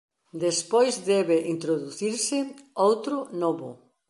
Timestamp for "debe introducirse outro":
1.11-3.17